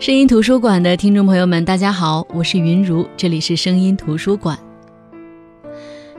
[0.00, 4.58] 声音图书馆的听众朋友们，大家好，我是云如，这里是声音图书馆。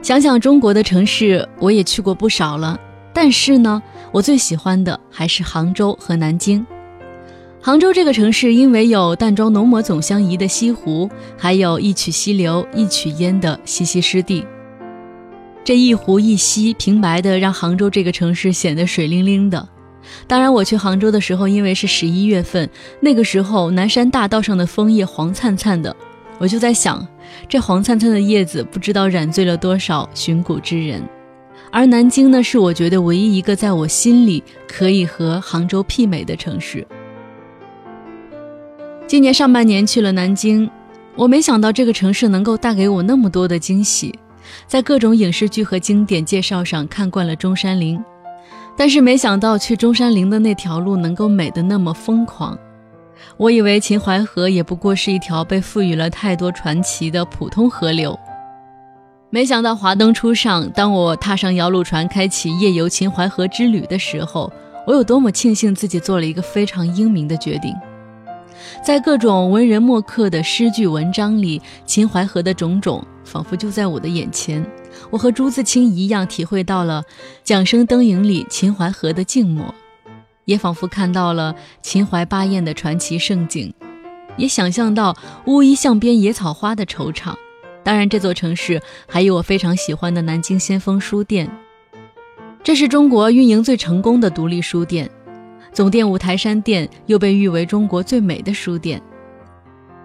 [0.00, 2.78] 想想中国的城市，我也去过不少了，
[3.12, 3.82] 但是呢，
[4.12, 6.64] 我最喜欢的还是杭州和南京。
[7.60, 14.46] 杭州这个城市，因为有淡妆浓抹总相宜的西湖，还有一曲溪流一曲烟的西溪湿地。
[15.64, 19.68] 这一湖一溪，平白的让杭州这个城市显得水灵灵的。
[20.26, 22.68] 当然，我去杭州的时候，因为是十一月份，
[23.00, 25.94] 那个时候南山大道上的枫叶黄灿灿的，
[26.38, 27.06] 我就在想，
[27.48, 31.02] 这黄灿灿的叶子不知道染醉了多少寻古之人。
[31.70, 36.86] 而南京呢，是我觉得唯一一个在我心里可以和杭州媲美的城市。
[39.06, 40.70] 今年上半年去了南京，
[41.16, 44.18] 我没想到这个城市能够带给我那么多的惊喜，
[44.66, 48.02] 在各种影视剧和经典介绍上看惯了中山陵。
[48.82, 52.58] 但是没想到去中山陵的那条路能够美得那么疯狂。
[53.36, 58.18] 我以为秦淮河也不过是一条被赋予了太多传奇的普通河流，
[59.30, 64.52] 没想到华灯初上，当我踏上摇橹船开启夜游秦淮河之旅的时候，
[64.84, 67.72] 我有多么庆幸自己做了一个非常英明的决定。
[68.82, 74.64] 在各种文人墨客的诗句文章里，秦淮河的种种仿佛就在我的眼前。
[75.10, 77.02] 我和朱自清一样，体会到了
[77.44, 79.74] 《桨声灯影》里秦淮河的静默，
[80.44, 83.72] 也仿佛看到了秦淮八艳的传奇盛景，
[84.36, 87.34] 也想象到乌衣巷边野草花的惆怅。
[87.84, 91.50] 当然，这座城市还有我非常喜欢的南京先锋书店，
[92.62, 95.10] 这是中国运营最成功的独立书店，
[95.72, 99.02] 总店五台山店又被誉为中国最美的书店。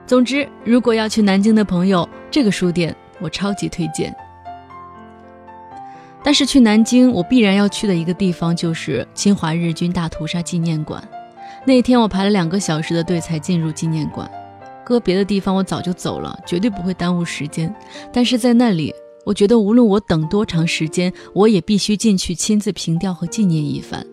[0.08, 4.16] 总之，如果要去南京的朋友，这个书店我超级推荐。
[6.24, 11.02] 但是去南京，我必然要去的一个地方就是侵华日军大屠杀纪念馆。
[11.66, 14.30] 那一天我排了两个小时的队才进入纪念馆，
[14.86, 17.74] 搁别的地方我早就走了，绝对不会耽误时间。
[18.12, 18.94] 但是在那里，
[19.26, 24.06] 我觉得无论我等多长时间，我也必须进去亲自凭吊和纪念一番。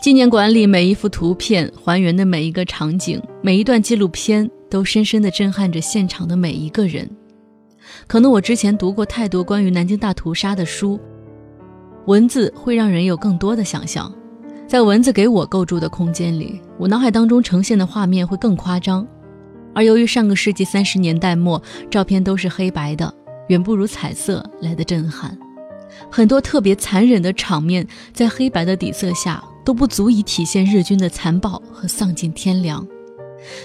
[0.00, 7.08] 纪念馆里每一幅图片还原的每一个场景，每一段纪录片，都深深地震撼着现场的每一个人。
[8.06, 11.00] 可能我之前读过太多关于南京大屠杀的书，
[12.06, 14.12] 文字会让人有更多的想象，
[14.68, 19.06] 在文字给我构筑的空间里，我脑海当中呈现的画面会更夸张。
[19.74, 21.60] 而由于上个世纪三十年代末，
[21.90, 23.12] 照片都是黑白的，
[23.48, 25.36] 远不如彩色来的震撼。
[26.10, 32.86] 很多特别残忍的场面，在黑白的底色下都不足以体现日军的残暴和丧尽天良，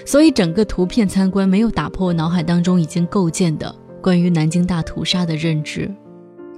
[0.06, 3.72] 所以整个图片参观没有打破我脑海当中已经构建的。
[4.00, 5.90] 关于南京大屠杀的认知，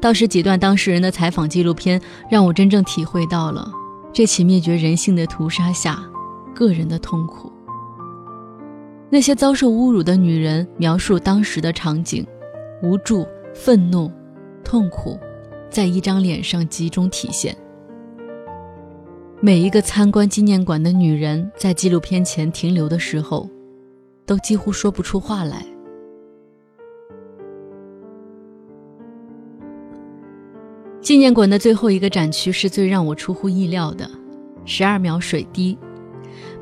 [0.01, 3.71] 倒是几段当事人的采访纪录片，让我真正体会到了
[4.13, 6.03] 这起灭绝人性的屠杀下
[6.55, 7.53] 个人的痛苦。
[9.11, 12.27] 那些遭受侮辱的女人描述当时的场景，
[12.83, 14.11] 无助、愤怒、
[14.65, 15.19] 痛苦，
[15.69, 17.57] 在一张脸上集中体现。
[19.41, 23.49] 每一个参观纪念馆的女人在纪录片前停留的时候，
[24.25, 25.67] 都几乎说不出话来。
[31.03, 34.09] 纪念馆的最后一个展区是最让我出乎意料的，
[34.65, 35.77] 十二秒水滴，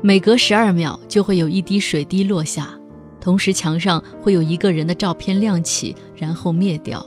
[0.01, 2.69] 每隔十二秒就会有一滴水滴落下，
[3.19, 7.05] 同时墙上会有一个人的照片亮起，然后灭掉，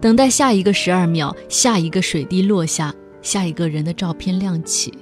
[0.00, 4.94] 等待下一个十二秒，下一个水滴落下，下一个人的照片亮起。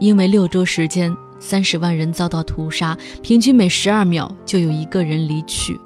[0.00, 5.78] 因为六周时间，三十万人遭到屠杀，平均每十二秒就有一个人离去。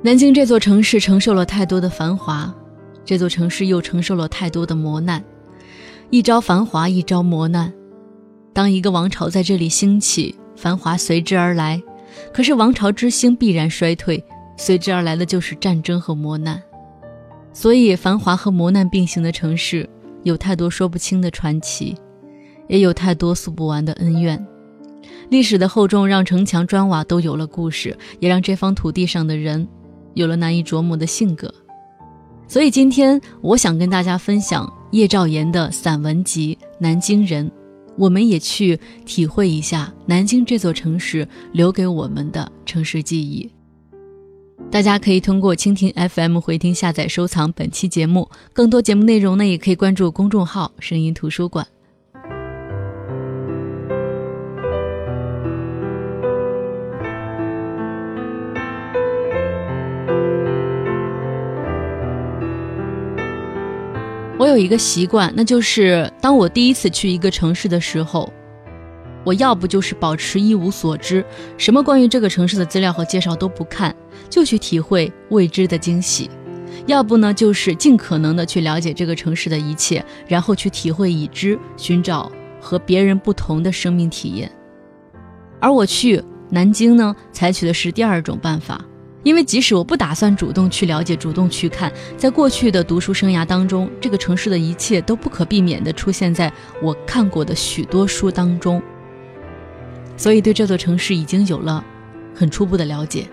[0.00, 2.54] 南京这座城市承受了太多的繁华，
[3.04, 5.22] 这座城市又承受了太多的磨难。
[6.10, 7.72] 一朝繁华，一朝磨难。
[8.52, 11.80] 当一个王朝在这里兴起，繁华随之而来；
[12.32, 14.22] 可是王朝之兴必然衰退，
[14.56, 16.62] 随之而来的就是战争和磨难。
[17.52, 19.88] 所以，繁华和磨难并行的城市，
[20.22, 21.96] 有太多说不清的传奇，
[22.68, 24.46] 也有太多诉不完的恩怨。
[25.28, 29.66] 历史的厚重让城墙砖瓦都有了故事，也让这方土地上的人。
[30.18, 31.52] 有了难以琢磨的性格，
[32.48, 37.48] 所以今天我想跟大家分享叶兆言的散文集《南京人》，
[37.96, 38.76] 我们也去
[39.06, 43.48] 体会一下南京这座城市留给我们的城市记忆。
[44.72, 51.64] 大家可以通过蜻蜓 FM 回听、下载、收藏本期节目，更多节目内容呢，也可以关注公众号“声音图书馆”。
[64.48, 68.32] 有一个习惯，那就是当我第一次去一个城市的时候，
[69.24, 71.24] 我要不就是保持一无所知，
[71.56, 73.94] 什么关于这个城市的资料和介绍都不看，
[74.30, 76.28] 就去体会未知的惊喜；
[76.86, 82.30] 要不呢，就是尽可能的去了解这个城市的一切，然后去体会已知，寻找
[82.60, 84.50] 和别人不同的生命体验。
[85.60, 88.84] 而我去南京呢，采取的是第二种办法。
[89.24, 98.80] 因为即使我不打算主动去了解、主动去看，在过去的读书生涯当中，这个城市的一切都不可避免地出现在我看过的许多书当中，
[100.16, 101.84] 所以对这座城市已经有了
[102.34, 103.26] 很初步的了解。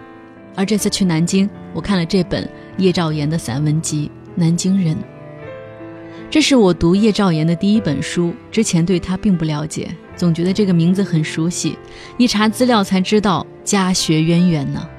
[0.55, 4.95] 而这次去南京，我看了这本叶兆言的散文集《南京人》，
[6.31, 11.77] 这是我读叶兆言的第一本书，之前对他并不了解，总觉得这个名字很熟悉，
[12.17, 14.89] 一查资料才知道家学渊源呢。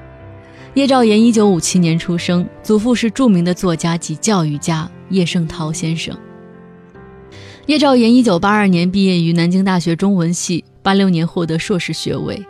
[0.77, 6.15] 叶兆言一九五七年出生，祖父是著名的作家及教育家叶圣陶先生。
[7.65, 12.45] 叶兆言一九八二年毕业于南京大学中文系，八六年获得硕士学位。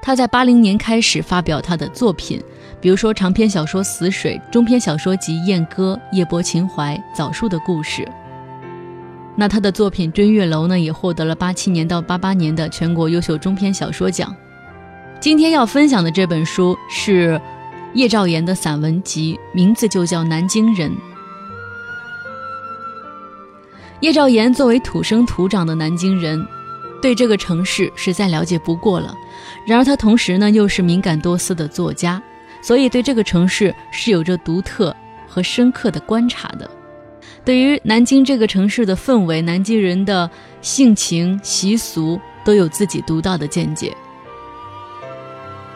[0.00, 2.40] 他在八零年开始发表他的作品，
[2.80, 8.02] 比如说长篇小说《死水》，中篇小说集《燕歌》《夜泊秦淮》《枣树的故事》。
[9.34, 14.32] 那他的作品《追月楼》呢，也获得了八七年到八八年的全国优秀中篇小说奖。
[15.18, 17.40] 今天要分享的这本书是。
[17.96, 20.90] 叶兆言的散文集名字就叫《南京人》。
[24.00, 26.46] 叶兆言作为土生土长的南京人，
[27.00, 29.16] 对这个城市是再了解不过了。
[29.66, 32.22] 然而他同时呢又是敏感多思的作家，
[32.60, 34.94] 所以对这个城市是有着独特
[35.26, 36.70] 和深刻的观察的。
[37.46, 43.96] 对于南京这个城市的氛围、南京人的性情习俗，都有自己独到的见解。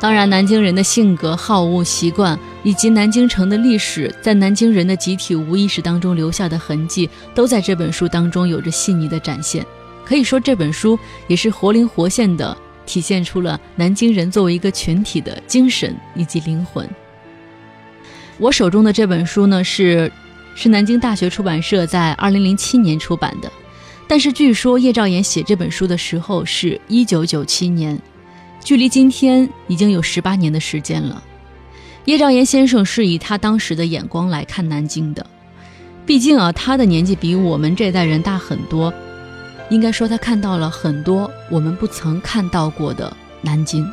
[0.01, 9.65] 当然，南京人的性格、好恶习惯，以及南京城的历史，在南京人的集体无意识当中留下的痕迹，都在这本书当中有着细腻的展现。
[10.03, 10.99] 可以说，这本书
[11.29, 12.57] 也是活灵活现的
[12.87, 16.89] 体现出了南京人作为一个群体的精神以及灵魂。
[18.39, 20.11] 我手中的这本书呢，是
[20.55, 23.53] 是南京大学出版社在二零零七年出版的，
[24.09, 28.01] 但是据说叶兆言写这本书的时候是一九九七年。
[28.63, 31.23] 距离今天已经有十八年的时间了。
[32.05, 35.25] 叶兆言先生是以他当时的眼光来看南京的，
[36.07, 38.93] 毕竟啊，他的年纪比我们这代人大很多，
[39.69, 43.87] 应该说他看到了很多我们不曾看到过的南京。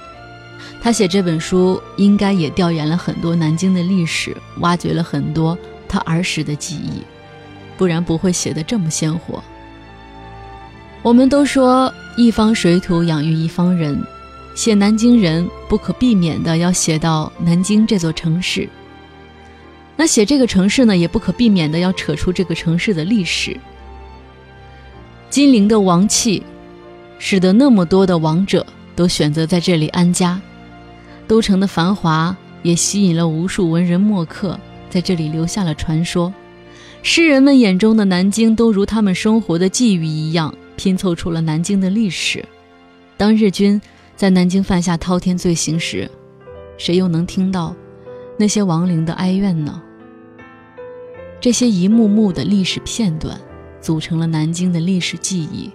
[0.81, 7.02] 他写这本书，应该也调研了很多南京的历史，挖掘了很多他儿时的记忆，
[7.78, 9.44] 不然不会写得这么鲜活。
[11.04, 14.02] 我们都说一方水土养育一方人。
[14.57, 18.68] 写南京人不可避免的要写到南京这座城市。
[19.95, 23.56] 那写这个城市呢，也不可避免的要扯出这个城市的历史。
[25.30, 26.42] 金陵的王气，
[27.19, 28.65] 使得那么多的王者
[28.95, 30.42] 都选择在这里安家。
[31.27, 34.59] 都城的繁华也吸引了无数文人墨客
[34.89, 36.33] 在这里留下了传说。
[37.04, 42.44] 诗人们眼中的南京，都如他们生活的际遇一样，拼凑出了南京的历史。
[43.18, 43.80] 当日军。
[44.18, 46.10] 在南京犯下滔天罪行时，
[46.75, 47.75] 谁又能听到
[48.36, 49.80] 那些亡灵的哀怨呢？
[51.40, 53.40] 这些一幕幕的历史片段，
[53.80, 55.71] 组成了南京的历史记忆。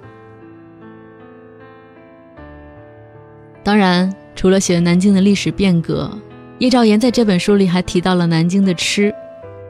[3.62, 6.10] 当然，除了写南京的历史变革，
[6.58, 9.14] 叶兆言在这本书里还提到了南京的吃。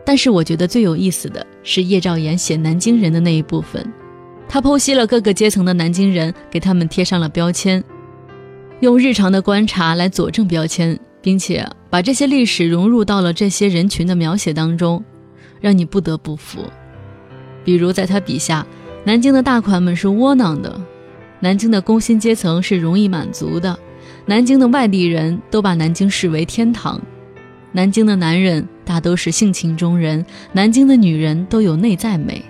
[0.03, 3.87] 但是，我觉得最有意思的是叶兆言写南京人的那一部分，
[4.49, 7.85] 他剖析了各个阶层的南京人，给他们贴上了标签。
[8.83, 15.01] 用日常的观察来佐证标签，并且把这些历史融入到了这些人群的描写当中，
[15.61, 16.65] 让你不得不服。
[17.63, 18.67] 比如在他笔下，
[19.05, 20.81] 南京的大款们是窝囊的，
[21.39, 23.79] 南京的工薪阶层是容易满足的，
[24.27, 27.01] 南京的外地人都把南京视为天堂，
[27.71, 32.45] 南京的男人大都是性情中人，南京的女人都有内在美。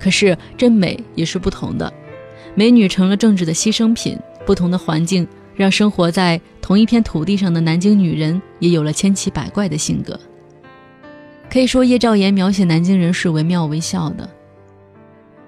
[0.00, 1.92] 可是这美也是不同的，
[2.54, 5.28] 美女成了政治的牺牲品，不同的环境。
[5.56, 10.18] 让生活在同一片土地上的南京女人也有了千奇百怪的性格。
[11.50, 14.28] 可以说，叶兆言描写南京人是惟妙惟肖的。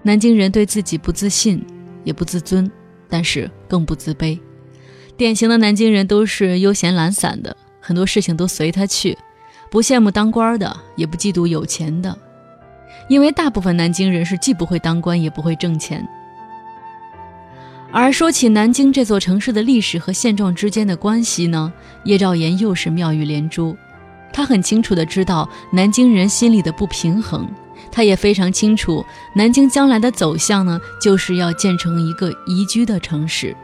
[0.03, 1.63] 南京人对自己不自信，
[2.05, 2.71] 也不自尊，
[3.09, 4.39] 但是更不自卑。
[5.17, 9.19] 典型的南京人都是悠闲懒散的，很多事情都随他去，
[9.71, 12.17] 不羡慕当官的，也不嫉妒有钱的，
[13.09, 16.09] 因为大部分南京人是既不会当官，也不会挣钱。
[17.91, 21.73] 而说起南京这座城市的历史和现状之间的关系呢，
[22.05, 23.77] 叶兆言又是妙语连珠。
[24.31, 27.49] 他很清楚地知道南京人心里的不平衡，
[27.91, 29.05] 他也非常清楚
[29.35, 33.57] 南京将来的走向呢，就是要建成一个宜居的城市。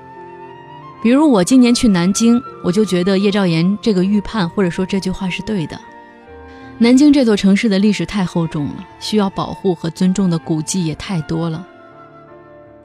[1.03, 5.79] 比如我今年去南京，我就觉得叶兆言这个预判或者说这句话是对的。
[6.79, 11.69] 南京这座城市的历史太厚重了，需要保护和尊重的古迹也太多了。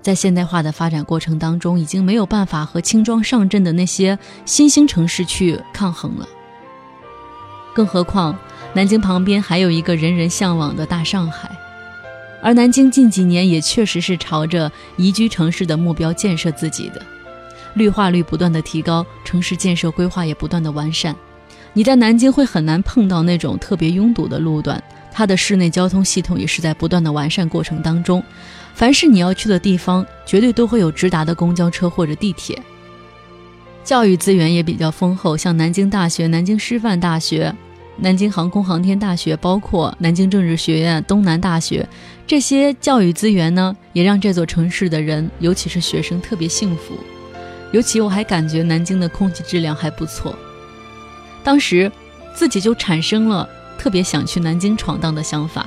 [0.02, 6.28] 在现代化的发展过程当中，已经没有办法和轻装上阵的那些新兴城市去抗衡了。
[7.74, 8.38] 更何况，
[8.74, 11.50] 南京旁边还有一个人人向往的大上海，
[12.42, 17.02] 而南京近几年也确实是朝着宜居城市的目标建设自己的，
[17.76, 21.16] 绿化率不断的提高，城市建设规划也不断的完善。
[21.74, 28.24] 你在南京会很难碰到那种特别拥堵的路段，它的室内交通系统也是在不断的完善过程当中。
[28.74, 32.62] 凡是你要去的地方，绝对都会有直达的公交车或者地铁。
[33.84, 37.54] 教育资源也比较丰厚，像南京大学、南京师范大学、
[37.98, 41.88] 南京航空航天大学，包括南京政治学院、东南大学，
[42.28, 46.94] 这些教育资源呢，也让这座城市的人，尤其是学生特别幸福。
[47.72, 50.38] 尤其我还感觉南京的空气质量还不错，
[51.44, 51.92] 当时
[52.34, 53.50] 自己就产生了
[53.80, 55.66] 特别想去南京闯荡的想法。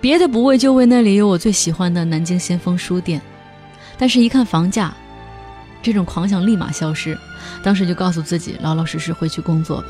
[0.00, 3.20] 别的不为，就为那里有我最喜欢的南京先锋书店。
[3.96, 4.94] 但是，一看房价，
[5.82, 7.18] 这种狂想立马消失。
[7.64, 9.88] 当时就告诉自己，老老实实回去工作吧。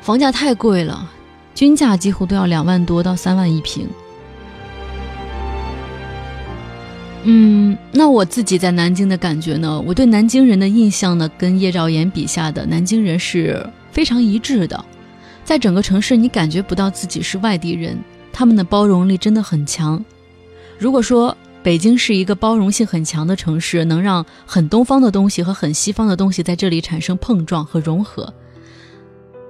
[0.00, 1.10] 房价太贵了，
[1.54, 3.86] 均价几乎都要两万多到三万一平。
[7.28, 9.82] 嗯，那我自己在南京的感觉呢？
[9.84, 14.84] 我对南京人的印象呢，跟叶兆言笔下的南京人是非常一致的。
[15.44, 17.98] 在整个城市，你感觉不到自己是外地人，
[18.32, 20.04] 他们的包容力真的很强。
[20.78, 28.32] 如果说北京是一个包容性很强的城市，能让很东方的东西和很西方的东西在这里产生碰撞和融合，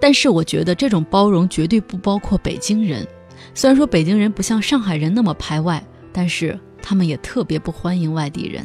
[0.00, 3.06] 但是我觉得这种包容绝对不包括北京人。
[3.52, 8.64] 虽然说北京人不像上海人那么排外，但是他们也特别不欢迎外地人。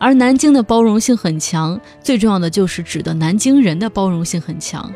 [0.00, 4.92] 而南京的包容性很强，最重要的就是指的南京人的包容性很强。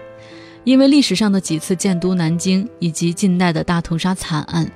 [0.65, 4.69] 因为历史上的几次建都南京以及近代的大屠杀惨案，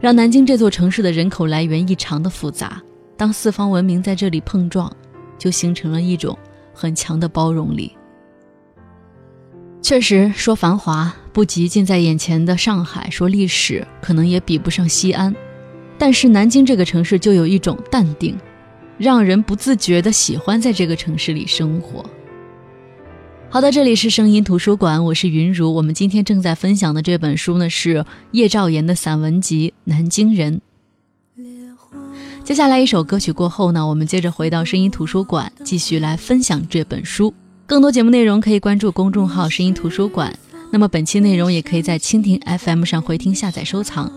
[0.00, 2.80] 让南京这座城市的人口来源异常的复杂。
[3.18, 4.90] 当四方文明在这里碰撞，
[5.36, 6.36] 就形成了一种
[6.72, 7.92] 很强的包容力。
[9.82, 15.34] 确实，说繁华不及近在眼前的上海，说历史可能也比不上西安，
[15.98, 18.38] 但是南京这个城市就有一种淡定，
[18.96, 22.04] 让人不自觉的喜欢在这个城市里生活。
[23.50, 25.74] 好的，这里是声音图书馆，我是云如。
[25.74, 30.56] 我们今天正在分享的这本书呢，是叶兆言的散文集《南京人》。
[32.44, 37.34] 接下来一首歌曲过后呢，我们接着回到声音图书馆，继续来分享这本书。
[37.66, 40.34] 更多节目内容可以关注公众号“声音图书馆”。
[40.70, 44.12] 那么本期内容也可以在蜻蜓 FM 上回听、下载、收藏。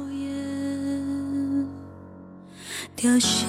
[2.96, 3.48] 凋谢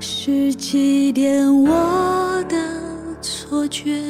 [0.00, 1.50] 是祭奠？
[1.52, 2.56] 我的。
[3.22, 4.02] 错觉，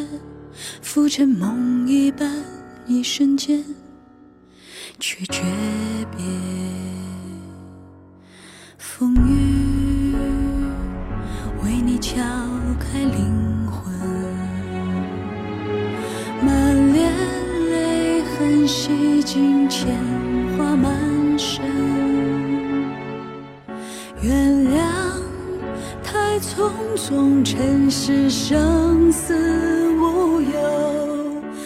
[0.83, 2.29] 浮沉梦一般，
[2.87, 3.65] 一瞬间
[4.99, 5.43] 却诀
[6.11, 6.25] 别。
[8.79, 10.15] 风雨
[11.63, 12.15] 为你敲
[12.81, 13.95] 开灵魂，
[16.43, 17.13] 满脸
[17.71, 19.95] 泪痕，洗尽铅
[20.57, 21.76] 华满身。
[24.27, 24.35] 原
[24.75, 24.81] 谅
[26.03, 26.27] 太。
[26.39, 29.35] 匆匆尘世生死
[29.95, 30.51] 无忧，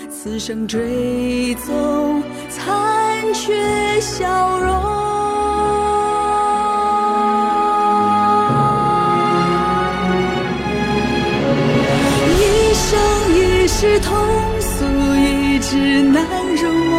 [0.09, 4.71] 此生追踪残缺笑容。
[12.39, 12.43] 一
[12.75, 12.89] 生
[13.35, 14.17] 一世通
[14.61, 14.85] 俗，
[15.17, 16.25] 一直难
[16.55, 16.95] 入梦。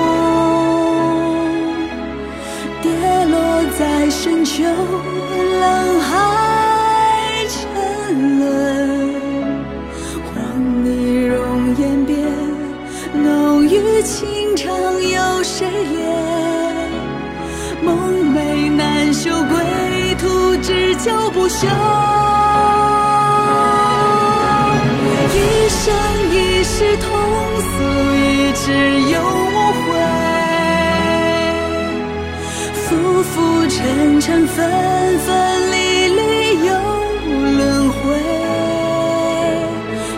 [2.82, 2.92] 跌
[3.26, 4.66] 落在深秋
[5.62, 7.60] 沧海沉
[8.40, 8.50] 沦，
[10.26, 10.34] 黄
[10.84, 11.38] 泥容
[11.78, 12.18] 颜变，
[13.14, 16.02] 浓于情长，有谁怜？
[17.84, 17.96] 梦
[18.34, 21.70] 寐难休，归途只脚不声。
[25.30, 25.38] 一
[25.70, 25.94] 生
[26.32, 27.08] 一世，同
[27.62, 27.72] 宿
[28.16, 30.21] 一枝，永无悔。
[33.74, 36.74] 尘尘纷纷历历又
[37.58, 38.00] 轮回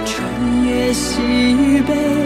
[0.05, 2.22] 穿越喜与悲。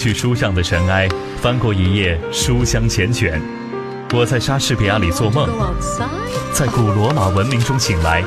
[0.00, 1.06] 去书上的尘埃，
[1.42, 3.38] 翻过一页书香缱绻，
[4.14, 5.46] 我在莎士比亚里做梦，
[6.54, 8.24] 在古罗马文明中醒来，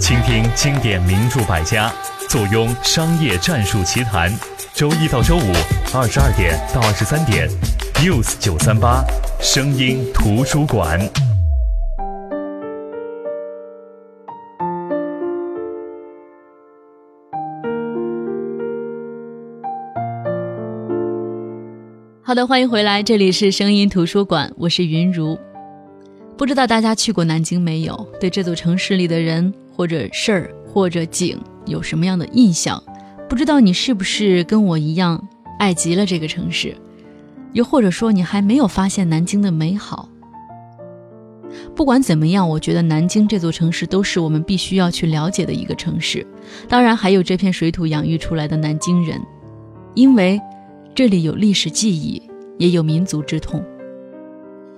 [0.00, 1.92] 倾听经典名著百家，
[2.26, 4.32] 坐拥商业战术奇谈。
[4.72, 5.52] 周一到周五
[5.92, 7.46] 二十二点到二十三点
[7.96, 9.04] ，News 九三八，
[9.42, 10.98] 声音图书馆。
[22.30, 25.36] 好的，欢迎回来，这里是声音图书馆，我是云如。
[26.38, 28.06] 不知道大家去过南京没有？
[28.20, 32.80] 对这座城市里的人或者事儿或者景有什么样的印象？
[33.28, 35.20] 不知道你是不是跟我一样
[35.58, 36.72] 爱极了这个城市？
[37.52, 40.08] 又或者说你还没有发现南京的美好？
[41.74, 46.24] 不管怎么样，我觉得南京这座城市都是我们必须要去了解的一个城市。
[46.68, 49.20] 当然，还有这片水土养育出来的南京人，
[49.96, 50.40] 因为。
[51.00, 52.20] 这里有历史记忆，
[52.58, 53.64] 也有民族之痛。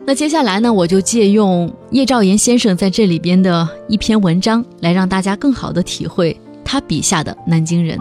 [0.07, 7.99] 那接下来呢，我就借用叶兆言先生在这里边的一篇文章，来让大家更好的体会他笔下的南京人。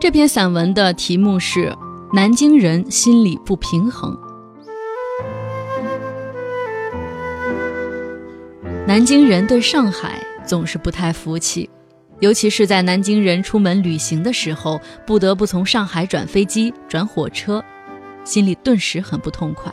[0.00, 1.66] 这篇散文的题目是
[2.14, 4.10] 《南京人心理不平衡》。
[8.88, 11.68] 南京人对上海总是不太服气。
[12.20, 17.62] 尤其是在南京人出门旅行的时候，不得不从上海转飞机、转火车，
[18.24, 19.72] 心里顿时很不痛快。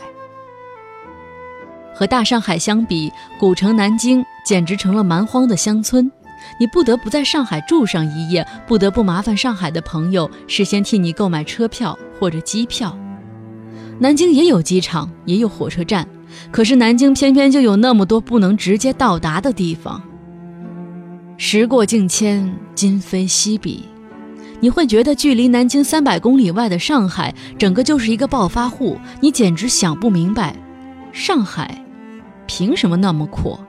[1.94, 6.12] 和大上海相比，古城南京简直成了蛮荒的乡村。
[6.60, 12.98] 你不得不在上海住上一夜，不得不麻烦上海的朋友事先替你购买车票或者机票。
[14.00, 16.08] 南京也有机场，也有火车站，
[16.52, 20.02] 可是南京偏偏就有那么多不能直接到达的地方。
[21.44, 23.84] 时过境迁，今非昔比，
[24.60, 28.96] 你会觉得距离南京三百公里外的上海，整个就是一个暴发户。
[29.22, 30.56] 你简直想不明白，
[31.12, 31.84] 上海
[32.46, 33.60] 凭什么那么阔？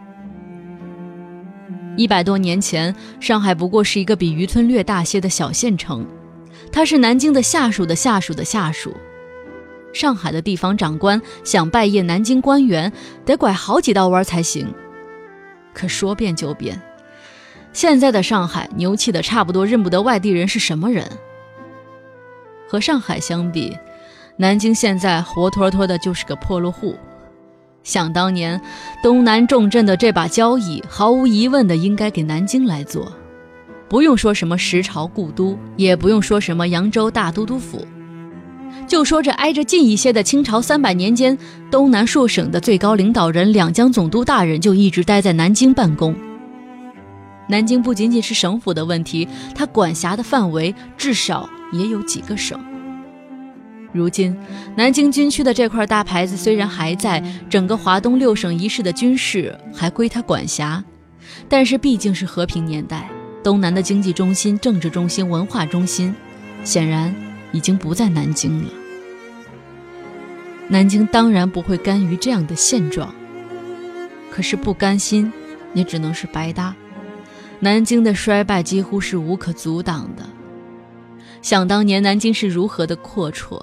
[1.97, 6.07] 一百多年前，上海不过是一个比渔村略大些的小县城，
[6.70, 8.94] 它是南京的下属的下属的下属。
[9.94, 12.92] 上海的地方长官想拜谒南京官员，
[13.25, 14.70] 得拐好几道弯才行。
[15.73, 16.79] 可说变就变。
[17.73, 21.07] 现在的上海牛气的差不多认不得外地人是什么人。
[22.69, 23.77] 和上海相比，
[24.37, 26.97] 南京现在活脱脱的就是个破落户。
[27.85, 28.61] 想当年，
[29.03, 33.13] 东南重镇的这把交椅，毫无疑问的应该给南京来做。
[33.89, 37.87] 不用说什么十朝故都，也不用说什么扬州大都督府，
[38.87, 41.37] 就说这挨着近一些的清朝三百年间，
[41.71, 46.15] 东南数省的最高领导人两江总督大人就一直待在南京办公。
[47.48, 52.59] 南京不仅仅是省府的问题，它管辖的范围至少也有几个省。
[53.92, 54.35] 如今，
[54.74, 60.83] 南京军区的这块大牌子虽然还在，整个华东六省一市的军事还归他管辖，
[61.46, 63.11] 但是毕竟是和平年代，
[63.44, 66.14] 东南的经济中心、政治中心、文化中心，
[66.64, 67.14] 显然
[67.52, 68.70] 已经不在南京了。
[70.68, 73.14] 南京当然不会甘于这样的现状，
[74.31, 75.31] 可是不甘心，
[75.74, 76.74] 也只能是白搭。
[77.64, 80.25] 南京的衰败几乎是无可阻挡的。
[81.42, 83.62] 想当年南京是如何的阔绰，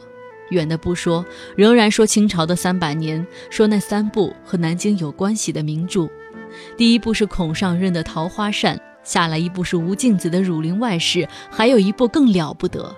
[0.52, 1.26] 远的不说，
[1.58, 6.08] 仍然说清朝的三百年，说那三部和南京有关系的名著，
[6.78, 11.20] 第一部是孔尚任的《桃花扇》，下来一部是吴敬梓的《儒林外史》，
[11.52, 12.96] 还有一部更了不得，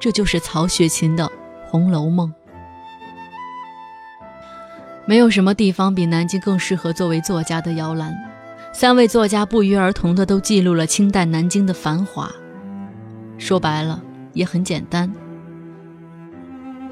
[0.00, 1.26] 这就是曹雪芹的
[1.68, 2.28] 《红楼梦》。
[5.04, 8.31] 没有什么地方比南京更适合作为作家的摇篮。
[8.72, 12.30] 三位作家不约而同的都记录了清代南京的繁华。
[13.36, 15.12] 说白了也很简单，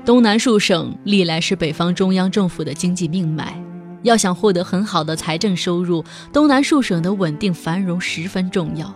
[0.05, 3.59] 东南数省历来是北方中央政府的经济命脉，
[4.03, 8.95] 要想获得很好的财政收入，东南数省的稳定繁荣十分重要。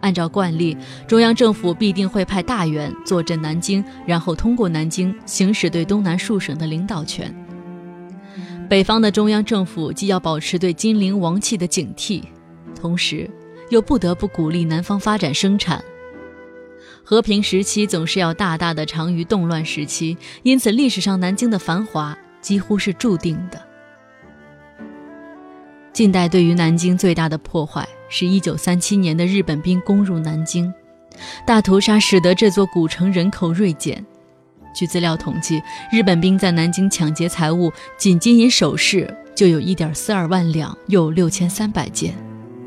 [0.00, 0.74] 按照惯例，
[1.06, 7.34] 中央政府必定会派大员坐镇南京，然后通过南京行使对东南数省的领导权。
[8.70, 12.22] 北方的中央政府既要保持对金陵王气的警惕，
[12.72, 13.28] 同时
[13.68, 15.84] 又不得不鼓励南方发展生产。
[17.02, 23.60] 和平时期总是要大大的长于动乱时期，因此历史上南京的繁华几乎是注定的。
[25.92, 30.72] 近代对于南京最大的破坏是一九三七年的日本兵攻入南京，
[31.44, 34.06] 大屠杀使得这座古城人口锐减。
[34.74, 42.12] 据资料统计，日本兵在南京抢劫财物，仅金银首饰就有一点四二万两，又六千三百件；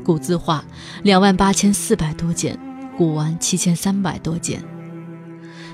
[0.04, 0.64] 古字画
[1.02, 2.58] 两万八千四百多件，
[2.96, 4.62] 古玩七千三百多件。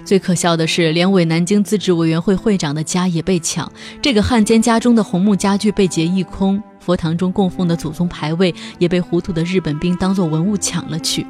[0.05, 11.27] 最可笑的是，连伪南京自治委员会会长的家也被抢，这个汉奸家中的红木家具被劫一空，佛堂中供奉的祖宗牌位也被糊涂的日本兵当作文物抢了去。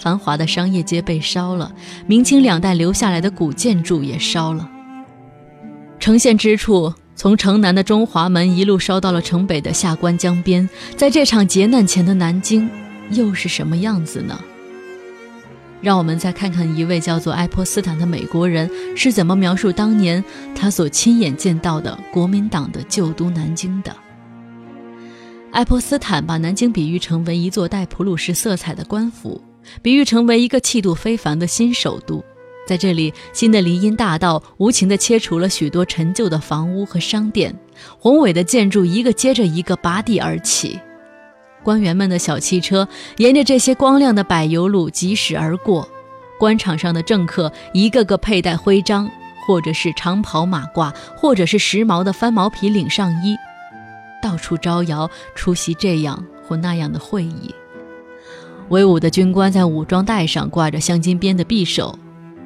[0.00, 1.70] 繁华的商业街被烧了，
[2.06, 4.68] 明清两代留下来的古建筑也烧了。
[5.98, 12.68] 呈现之处，从城南的中华门一路烧到了城北的下关江边，在这场劫难前的南京，
[13.10, 14.40] 又是什么样子呢？
[15.82, 20.22] 让我们再看看一位叫做爱泼斯坦的美国人是怎么描述当年
[20.54, 23.94] 他所亲眼见到的国民党的旧都南京的。
[25.52, 29.42] 爱泼斯坦把南京比喻成为一座带普鲁士色彩的官府，
[29.82, 32.24] 比喻成为一个气度非凡的新首都。
[32.66, 37.58] 在这里，新的林荫大道无情地切除了许多陈旧的房屋和商店，
[37.98, 40.78] 宏伟的建筑一个接着一个拔地而起。
[41.64, 45.88] 官员们的小汽车沿着这些光亮的柏油路疾驶而过，
[46.38, 49.10] 官场上的政客一个个佩戴徽章，
[49.46, 53.36] 或者是长袍马褂，或者是时髦的翻毛皮领上衣，
[54.22, 57.52] 到处招摇出席这样或那样的会议。
[58.70, 61.96] 威武的军官在武装带上挂着镶金边的匕首，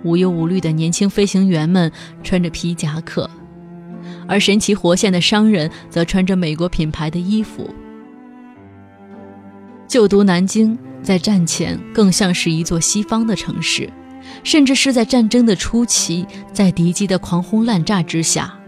[0.02, 1.90] 无忧无虑的年轻飞行员们
[2.22, 3.28] 穿着皮夹克，
[4.26, 7.68] 而神奇活现的商人则穿着美国品牌的衣服。
[9.86, 13.88] 就读南京在战前更像是一座西方的城市，
[14.42, 18.58] 甚至是在战争的初期，在敌机的狂轰滥炸之下，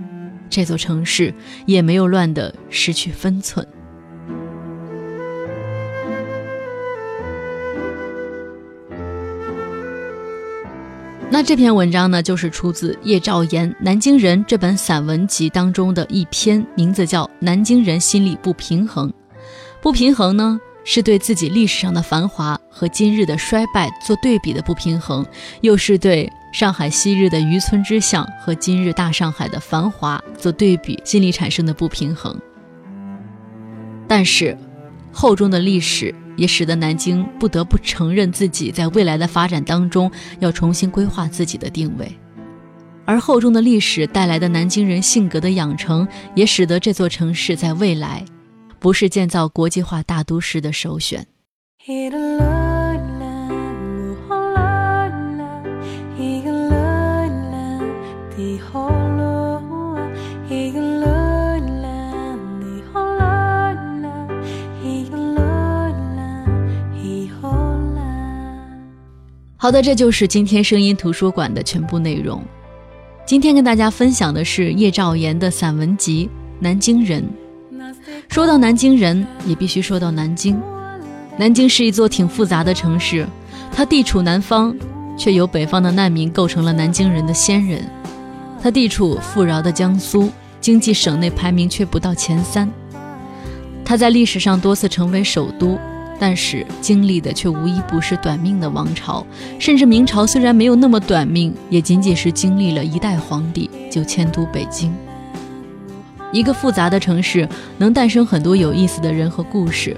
[0.50, 1.32] 这座城市
[1.64, 3.66] 也没有乱得失去分寸。
[11.28, 19.10] 那这篇文章呢，就是出自叶兆言《南京人》这本散文集当中的一篇，名字叫《南京人心理不平衡》。
[19.82, 20.58] 不平衡呢？
[20.84, 25.26] 是对自己历史上的繁华和今日的衰败做对比的不平衡，
[25.62, 32.40] 又是对上海昔日的渔村之巷和今日大上海的繁华做对比，心里产生的不平衡。
[34.06, 34.56] 但是，
[35.10, 42.11] 厚重的历史也使得南京不得不承认自己在未来的发展当中要重新规划自己的定位，
[43.05, 48.25] 而厚重的历史带来的南京人性格的养成，也使得这座城市在未来。
[48.79, 51.27] 不是建造国际化大都市的首选。
[69.66, 72.40] 好的，这就是今天声音图书馆的全部内容。
[73.26, 77.20] 今天跟大家分享的是叶兆言的散文集《南京人》。
[78.29, 80.57] 说到南京人，也必须说到南京。
[81.37, 83.26] 南京是一座挺复杂的城市，
[83.72, 84.72] 它地处南方，
[85.18, 87.85] 却由北方的难民构成了南京人的先人。
[88.62, 92.70] 它地处富饶的江苏，经济省内排名却不到前三。
[93.85, 95.76] 它在历史上多次成为首都，
[96.18, 99.26] 但是经历的却无一不是短命的王朝。
[99.59, 104.94] 甚至明朝虽然没有那么短命，也仅仅是经历了一代皇帝就迁都北京。
[106.33, 107.48] 一个复杂的城市
[107.79, 109.96] 能诞生很多有意思的人和故事，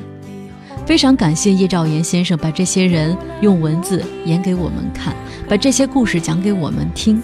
[0.85, 5.17] 非常感谢叶兆言先生把这些人用文字演给我们看，
[5.49, 7.21] 把这些故事讲给我们听。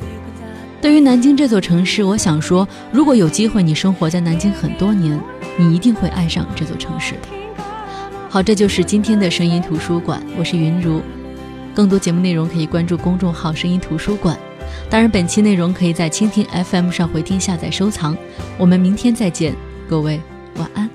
[0.81, 5.19] 对于南京这座城市，我想说，如果有机会你生活在南京很多年，
[5.57, 7.44] 你一定会爱上这座城市的。
[8.35, 11.01] 好，这就是今天的声音图书馆，我是云如，
[11.73, 14.37] 更多节目内容可以关注公众号“声音图书馆”。
[14.91, 18.17] 当然，本期内容可以在蜻蜓 FM 上回听、下载、收藏。
[18.59, 19.55] 我们明天再见，
[19.89, 20.21] 各位
[20.57, 20.91] 晚安。